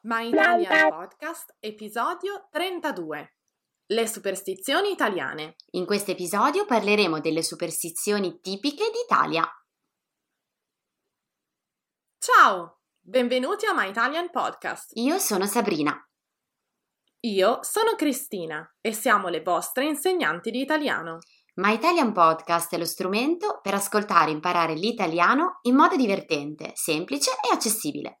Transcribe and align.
My 0.00 0.28
Italian 0.28 0.88
Podcast, 0.88 1.56
episodio 1.60 2.48
32. 2.50 3.36
Le 3.88 4.06
superstizioni 4.06 4.92
italiane. 4.92 5.56
In 5.72 5.84
questo 5.84 6.12
episodio 6.12 6.64
parleremo 6.64 7.20
delle 7.20 7.42
superstizioni 7.42 8.40
tipiche 8.40 8.90
d'Italia. 8.90 9.46
Ciao, 12.18 12.78
benvenuti 12.98 13.66
a 13.66 13.74
My 13.74 13.90
Italian 13.90 14.30
Podcast. 14.30 14.92
Io 14.94 15.18
sono 15.18 15.44
Sabrina. 15.44 15.94
Io 17.20 17.58
sono 17.60 17.94
Cristina 17.94 18.66
e 18.80 18.94
siamo 18.94 19.28
le 19.28 19.42
vostre 19.42 19.84
insegnanti 19.84 20.50
di 20.50 20.62
italiano. 20.62 21.18
My 21.56 21.74
Italian 21.74 22.14
Podcast 22.14 22.72
è 22.72 22.78
lo 22.78 22.86
strumento 22.86 23.60
per 23.60 23.74
ascoltare 23.74 24.30
e 24.30 24.34
imparare 24.34 24.72
l'italiano 24.72 25.58
in 25.62 25.74
modo 25.74 25.94
divertente, 25.94 26.70
semplice 26.74 27.32
e 27.32 27.52
accessibile. 27.52 28.20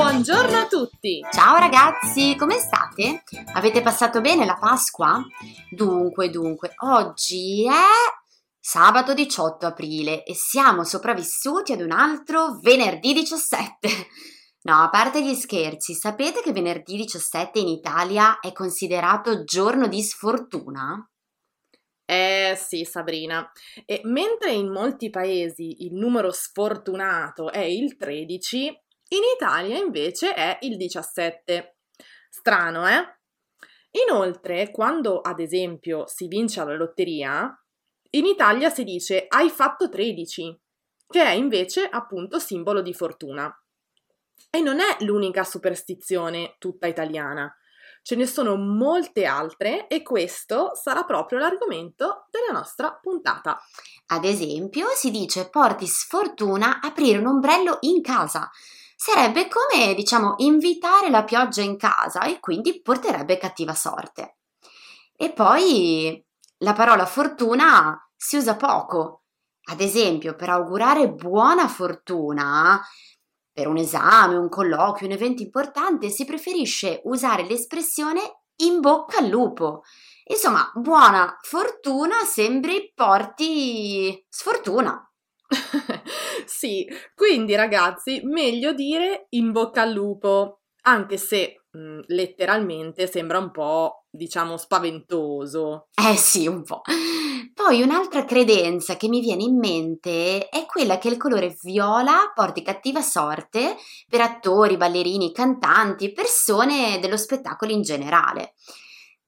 Buongiorno 0.00 0.56
a 0.56 0.66
tutti! 0.66 1.20
Ciao 1.30 1.58
ragazzi, 1.58 2.34
come 2.34 2.56
state? 2.56 3.22
Avete 3.52 3.82
passato 3.82 4.22
bene 4.22 4.46
la 4.46 4.56
Pasqua? 4.58 5.22
Dunque, 5.70 6.30
dunque, 6.30 6.72
oggi 6.78 7.66
è 7.66 7.70
sabato 8.58 9.12
18 9.12 9.66
aprile 9.66 10.24
e 10.24 10.34
siamo 10.34 10.84
sopravvissuti 10.84 11.72
ad 11.72 11.82
un 11.82 11.90
altro 11.90 12.58
venerdì 12.62 13.12
17. 13.12 13.88
No, 14.62 14.80
a 14.80 14.88
parte 14.88 15.22
gli 15.22 15.34
scherzi, 15.34 15.92
sapete 15.92 16.40
che 16.40 16.52
venerdì 16.52 16.96
17 16.96 17.58
in 17.58 17.68
Italia 17.68 18.40
è 18.40 18.52
considerato 18.52 19.44
giorno 19.44 19.86
di 19.86 20.00
sfortuna? 20.00 21.06
Eh 22.06 22.58
sì, 22.58 22.86
Sabrina. 22.86 23.52
E 23.84 24.00
mentre 24.04 24.52
in 24.52 24.72
molti 24.72 25.10
paesi 25.10 25.84
il 25.84 25.92
numero 25.92 26.32
sfortunato 26.32 27.52
è 27.52 27.60
il 27.60 27.98
13, 27.98 28.74
in 29.12 29.22
Italia 29.34 29.76
invece 29.76 30.34
è 30.34 30.58
il 30.62 30.76
17. 30.76 31.76
Strano, 32.28 32.88
eh? 32.88 33.18
Inoltre, 34.06 34.70
quando 34.70 35.20
ad 35.20 35.40
esempio 35.40 36.06
si 36.06 36.28
vince 36.28 36.60
alla 36.60 36.76
lotteria, 36.76 37.52
in 38.10 38.26
Italia 38.26 38.70
si 38.70 38.84
dice 38.84 39.24
hai 39.28 39.48
fatto 39.50 39.88
13, 39.88 40.60
che 41.08 41.22
è 41.22 41.30
invece 41.30 41.88
appunto 41.88 42.38
simbolo 42.38 42.82
di 42.82 42.94
fortuna. 42.94 43.52
E 44.48 44.60
non 44.60 44.78
è 44.78 44.96
l'unica 45.00 45.42
superstizione 45.42 46.54
tutta 46.58 46.86
italiana. 46.86 47.52
Ce 48.02 48.14
ne 48.14 48.26
sono 48.26 48.56
molte 48.56 49.26
altre 49.26 49.88
e 49.88 50.02
questo 50.02 50.70
sarà 50.74 51.04
proprio 51.04 51.38
l'argomento 51.38 52.26
della 52.30 52.56
nostra 52.56 52.96
puntata. 53.00 53.60
Ad 54.06 54.24
esempio, 54.24 54.86
si 54.94 55.10
dice 55.10 55.50
porti 55.50 55.86
sfortuna 55.86 56.80
aprire 56.80 57.18
un 57.18 57.26
ombrello 57.26 57.78
in 57.80 58.00
casa. 58.00 58.48
Sarebbe 59.02 59.48
come, 59.48 59.94
diciamo, 59.94 60.34
invitare 60.40 61.08
la 61.08 61.24
pioggia 61.24 61.62
in 61.62 61.78
casa 61.78 62.24
e 62.24 62.38
quindi 62.38 62.82
porterebbe 62.82 63.38
cattiva 63.38 63.72
sorte. 63.72 64.40
E 65.16 65.32
poi 65.32 66.22
la 66.58 66.74
parola 66.74 67.06
fortuna 67.06 67.98
si 68.14 68.36
usa 68.36 68.56
poco. 68.56 69.22
Ad 69.70 69.80
esempio, 69.80 70.36
per 70.36 70.50
augurare 70.50 71.10
buona 71.10 71.66
fortuna, 71.66 72.78
per 73.50 73.68
un 73.68 73.78
esame, 73.78 74.36
un 74.36 74.50
colloquio, 74.50 75.06
un 75.06 75.14
evento 75.14 75.40
importante, 75.40 76.10
si 76.10 76.26
preferisce 76.26 77.00
usare 77.04 77.44
l'espressione 77.44 78.42
in 78.56 78.80
bocca 78.80 79.16
al 79.16 79.28
lupo. 79.28 79.80
Insomma, 80.24 80.70
buona 80.74 81.38
fortuna 81.40 82.22
sembri 82.26 82.92
porti 82.94 84.26
sfortuna. 84.28 85.09
sì, 86.46 86.86
quindi 87.14 87.54
ragazzi, 87.54 88.20
meglio 88.24 88.72
dire 88.72 89.26
in 89.30 89.52
bocca 89.52 89.82
al 89.82 89.92
lupo, 89.92 90.60
anche 90.82 91.16
se 91.16 91.62
mh, 91.70 91.78
mm, 91.78 92.00
letteralmente 92.06 93.06
sembra 93.06 93.38
un 93.38 93.50
po', 93.50 94.04
diciamo, 94.10 94.56
spaventoso. 94.56 95.88
Eh 95.94 96.16
sì, 96.16 96.46
un 96.46 96.62
po'. 96.62 96.82
Poi 97.52 97.82
un'altra 97.82 98.24
credenza 98.24 98.96
che 98.96 99.08
mi 99.08 99.20
viene 99.20 99.42
in 99.42 99.58
mente 99.58 100.48
è 100.48 100.66
quella 100.66 100.98
che 100.98 101.08
il 101.08 101.16
colore 101.16 101.56
viola 101.62 102.32
porti 102.34 102.62
cattiva 102.62 103.02
sorte 103.02 103.76
per 104.08 104.20
attori, 104.20 104.76
ballerini, 104.76 105.32
cantanti, 105.32 106.12
persone 106.12 106.98
dello 107.00 107.16
spettacolo 107.16 107.72
in 107.72 107.82
generale. 107.82 108.54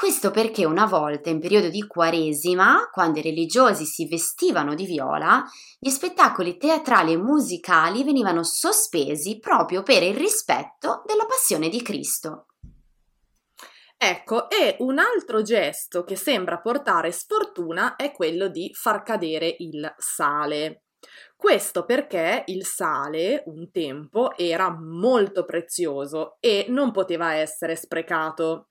Questo 0.00 0.30
perché 0.30 0.64
una 0.64 0.86
volta 0.86 1.28
in 1.28 1.40
periodo 1.40 1.68
di 1.68 1.86
Quaresima, 1.86 2.88
quando 2.90 3.18
i 3.18 3.22
religiosi 3.22 3.84
si 3.84 4.08
vestivano 4.08 4.74
di 4.74 4.86
viola, 4.86 5.44
gli 5.78 5.90
spettacoli 5.90 6.56
teatrali 6.56 7.12
e 7.12 7.18
musicali 7.18 8.02
venivano 8.02 8.42
sospesi 8.42 9.38
proprio 9.38 9.82
per 9.82 10.02
il 10.02 10.14
rispetto 10.14 11.02
della 11.04 11.26
passione 11.26 11.68
di 11.68 11.82
Cristo. 11.82 12.46
Ecco, 13.98 14.48
e 14.48 14.76
un 14.78 14.98
altro 14.98 15.42
gesto 15.42 16.02
che 16.04 16.16
sembra 16.16 16.60
portare 16.60 17.12
sfortuna 17.12 17.96
è 17.96 18.10
quello 18.10 18.48
di 18.48 18.70
far 18.72 19.02
cadere 19.02 19.54
il 19.58 19.94
sale. 19.98 20.84
Questo 21.36 21.84
perché 21.84 22.44
il 22.46 22.64
sale 22.64 23.42
un 23.48 23.70
tempo 23.70 24.34
era 24.38 24.70
molto 24.70 25.44
prezioso 25.44 26.38
e 26.40 26.64
non 26.70 26.90
poteva 26.90 27.34
essere 27.34 27.76
sprecato. 27.76 28.64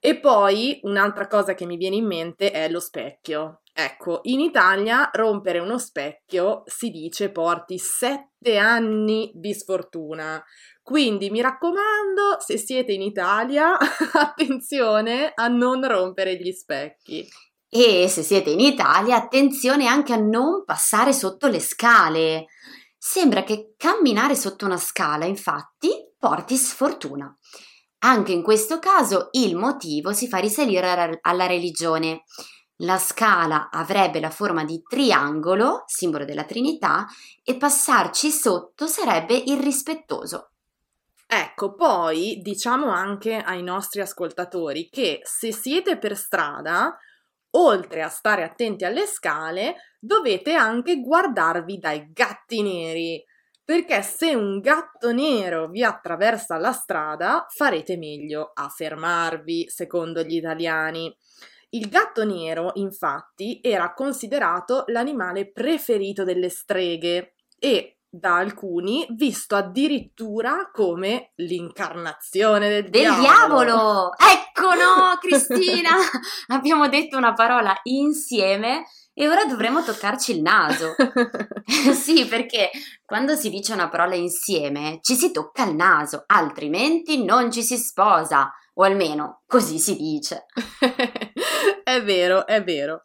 E 0.00 0.18
poi 0.18 0.78
un'altra 0.82 1.26
cosa 1.26 1.54
che 1.54 1.66
mi 1.66 1.76
viene 1.76 1.96
in 1.96 2.06
mente 2.06 2.50
è 2.50 2.68
lo 2.68 2.80
specchio. 2.80 3.62
Ecco, 3.72 4.20
in 4.22 4.40
Italia 4.40 5.10
rompere 5.12 5.58
uno 5.58 5.78
specchio 5.78 6.62
si 6.64 6.90
dice 6.90 7.30
porti 7.30 7.78
sette 7.78 8.56
anni 8.56 9.30
di 9.34 9.52
sfortuna. 9.52 10.42
Quindi 10.82 11.30
mi 11.30 11.40
raccomando, 11.40 12.36
se 12.38 12.56
siete 12.56 12.92
in 12.92 13.02
Italia, 13.02 13.76
attenzione 14.14 15.32
a 15.34 15.48
non 15.48 15.86
rompere 15.86 16.36
gli 16.36 16.52
specchi. 16.52 17.28
E 17.68 18.08
se 18.08 18.22
siete 18.22 18.50
in 18.50 18.60
Italia, 18.60 19.16
attenzione 19.16 19.86
anche 19.86 20.12
a 20.12 20.20
non 20.20 20.64
passare 20.64 21.12
sotto 21.12 21.48
le 21.48 21.60
scale. 21.60 22.46
Sembra 22.96 23.42
che 23.42 23.74
camminare 23.76 24.34
sotto 24.34 24.64
una 24.64 24.78
scala, 24.78 25.26
infatti, 25.26 25.90
porti 26.18 26.56
sfortuna. 26.56 27.36
Anche 27.98 28.32
in 28.32 28.42
questo 28.42 28.78
caso 28.78 29.28
il 29.32 29.56
motivo 29.56 30.12
si 30.12 30.28
fa 30.28 30.38
risalire 30.38 31.18
alla 31.22 31.46
religione. 31.46 32.24
La 32.80 32.98
scala 32.98 33.70
avrebbe 33.70 34.20
la 34.20 34.30
forma 34.30 34.64
di 34.64 34.82
triangolo, 34.86 35.84
simbolo 35.86 36.24
della 36.24 36.44
Trinità, 36.44 37.06
e 37.42 37.56
passarci 37.56 38.30
sotto 38.30 38.86
sarebbe 38.86 39.34
irrispettoso. 39.34 40.50
Ecco, 41.26 41.74
poi 41.74 42.40
diciamo 42.42 42.90
anche 42.90 43.36
ai 43.36 43.62
nostri 43.62 44.00
ascoltatori 44.00 44.88
che 44.90 45.20
se 45.24 45.52
siete 45.52 45.98
per 45.98 46.16
strada, 46.16 46.96
oltre 47.52 48.02
a 48.02 48.08
stare 48.08 48.44
attenti 48.44 48.84
alle 48.84 49.06
scale, 49.06 49.76
dovete 49.98 50.52
anche 50.52 51.00
guardarvi 51.00 51.78
dai 51.78 52.12
gatti 52.12 52.62
neri, 52.62 53.24
perché 53.66 54.00
se 54.02 54.32
un 54.32 54.60
gatto 54.60 55.12
nero 55.12 55.66
vi 55.66 55.82
attraversa 55.82 56.56
la 56.56 56.70
strada, 56.70 57.46
farete 57.48 57.96
meglio 57.96 58.52
a 58.54 58.68
fermarvi, 58.68 59.68
secondo 59.68 60.22
gli 60.22 60.36
italiani. 60.36 61.12
Il 61.70 61.88
gatto 61.88 62.24
nero, 62.24 62.70
infatti, 62.74 63.58
era 63.60 63.92
considerato 63.92 64.84
l'animale 64.86 65.50
preferito 65.50 66.22
delle 66.22 66.48
streghe 66.48 67.34
e 67.58 67.98
da 68.08 68.36
alcuni 68.36 69.04
visto 69.10 69.56
addirittura 69.56 70.70
come 70.72 71.32
l'incarnazione 71.34 72.68
del, 72.68 72.88
del 72.88 73.14
diavolo. 73.18 73.24
diavolo. 73.64 74.12
Ecco 74.16 74.74
no, 74.74 75.18
Cristina, 75.20 75.90
abbiamo 76.54 76.88
detto 76.88 77.16
una 77.16 77.32
parola 77.32 77.76
insieme 77.82 78.84
e 79.18 79.28
ora 79.28 79.46
dovremo 79.46 79.82
toccarci 79.82 80.36
il 80.36 80.42
naso. 80.42 80.94
sì, 81.94 82.26
perché 82.26 82.70
quando 83.02 83.34
si 83.34 83.48
dice 83.48 83.72
una 83.72 83.88
parola 83.88 84.14
insieme 84.14 84.98
ci 85.00 85.14
si 85.14 85.32
tocca 85.32 85.64
il 85.64 85.74
naso, 85.74 86.24
altrimenti 86.26 87.24
non 87.24 87.50
ci 87.50 87.62
si 87.62 87.78
sposa, 87.78 88.52
o 88.74 88.82
almeno 88.82 89.40
così 89.46 89.78
si 89.78 89.96
dice. 89.96 90.44
è 91.82 92.02
vero, 92.02 92.46
è 92.46 92.62
vero. 92.62 93.04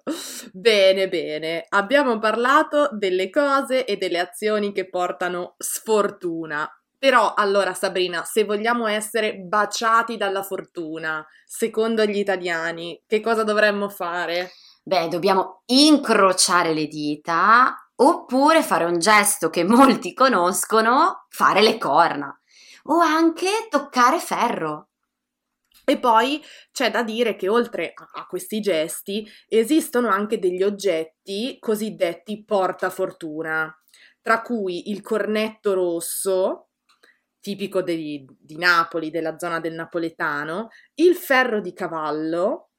Bene, 0.51 1.07
bene. 1.07 1.65
Abbiamo 1.69 2.19
parlato 2.19 2.89
delle 2.91 3.29
cose 3.29 3.85
e 3.85 3.95
delle 3.95 4.19
azioni 4.19 4.73
che 4.73 4.89
portano 4.89 5.55
sfortuna. 5.59 6.69
Però 6.97 7.33
allora 7.35 7.73
Sabrina, 7.73 8.25
se 8.25 8.43
vogliamo 8.43 8.85
essere 8.85 9.37
baciati 9.37 10.17
dalla 10.17 10.43
fortuna, 10.43 11.25
secondo 11.45 12.03
gli 12.03 12.17
italiani, 12.17 13.01
che 13.07 13.21
cosa 13.21 13.43
dovremmo 13.43 13.87
fare? 13.87 14.51
Beh, 14.83 15.07
dobbiamo 15.09 15.61
incrociare 15.67 16.73
le 16.73 16.87
dita 16.87 17.75
oppure 17.95 18.63
fare 18.63 18.85
un 18.85 18.97
gesto 18.97 19.49
che 19.49 19.63
molti 19.63 20.13
conoscono, 20.13 21.27
fare 21.29 21.61
le 21.61 21.77
corna 21.77 22.35
o 22.85 22.99
anche 22.99 23.67
toccare 23.69 24.19
ferro. 24.19 24.89
E 25.83 25.99
poi 25.99 26.41
c'è 26.71 26.89
da 26.89 27.03
dire 27.03 27.35
che 27.35 27.49
oltre 27.49 27.93
a, 27.93 28.25
questi 28.25 28.59
gesti 28.59 29.27
esistono 29.47 30.09
anche 30.09 30.39
degli 30.39 30.63
oggetti 30.63 31.57
cosiddetti 31.59 32.43
portafortuna, 32.43 33.75
tra 34.21 34.41
cui 34.41 34.89
il 34.89 35.01
cornetto 35.01 35.73
rosso, 35.73 36.69
tipico 37.39 37.81
di, 37.81 38.25
di 38.39 38.57
Napoli, 38.57 39.09
della 39.09 39.37
zona 39.37 39.59
del 39.59 39.73
napoletano, 39.73 40.69
il 40.95 41.15
ferro 41.15 41.59
di 41.59 41.73
cavallo, 41.73 42.70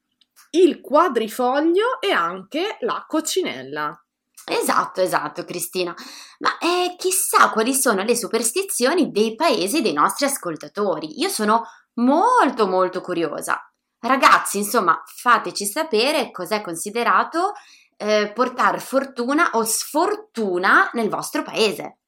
il 0.51 0.81
quadrifoglio 0.81 1.99
e 1.99 2.11
anche 2.11 2.77
la 2.81 3.03
coccinella. 3.07 3.97
Esatto, 4.45 5.01
esatto, 5.01 5.45
Cristina. 5.45 5.93
Ma 6.39 6.57
eh, 6.57 6.95
chissà 6.97 7.49
quali 7.49 7.73
sono 7.73 8.03
le 8.03 8.15
superstizioni 8.15 9.11
dei 9.11 9.35
paesi 9.35 9.81
dei 9.81 9.93
nostri 9.93 10.25
ascoltatori. 10.25 11.19
Io 11.19 11.29
sono 11.29 11.63
molto, 11.95 12.67
molto 12.67 13.01
curiosa. 13.01 13.57
Ragazzi, 13.99 14.57
insomma, 14.57 15.01
fateci 15.05 15.65
sapere 15.65 16.29
cos'è 16.31 16.61
considerato 16.61 17.53
eh, 17.95 18.31
portare 18.33 18.79
fortuna 18.79 19.51
o 19.53 19.63
sfortuna 19.63 20.89
nel 20.93 21.09
vostro 21.09 21.41
paese. 21.41 21.99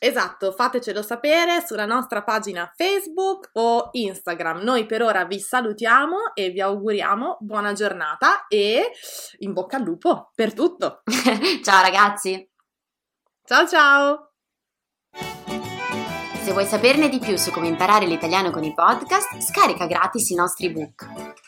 Esatto, 0.00 0.52
fatecelo 0.52 1.02
sapere 1.02 1.64
sulla 1.66 1.84
nostra 1.84 2.22
pagina 2.22 2.72
Facebook 2.76 3.50
o 3.54 3.88
Instagram. 3.92 4.60
Noi 4.62 4.86
per 4.86 5.02
ora 5.02 5.24
vi 5.24 5.40
salutiamo 5.40 6.34
e 6.34 6.50
vi 6.50 6.60
auguriamo 6.60 7.38
buona 7.40 7.72
giornata 7.72 8.46
e 8.46 8.92
in 9.38 9.52
bocca 9.52 9.76
al 9.76 9.82
lupo 9.82 10.30
per 10.34 10.54
tutto. 10.54 11.02
ciao 11.64 11.82
ragazzi. 11.82 12.48
Ciao 13.44 13.66
ciao. 13.66 14.32
Se 16.42 16.52
vuoi 16.52 16.66
saperne 16.66 17.08
di 17.08 17.18
più 17.18 17.36
su 17.36 17.50
come 17.50 17.66
imparare 17.66 18.06
l'italiano 18.06 18.50
con 18.50 18.62
i 18.62 18.72
podcast, 18.72 19.40
scarica 19.40 19.86
gratis 19.86 20.30
i 20.30 20.34
nostri 20.34 20.66
ebook. 20.66 21.47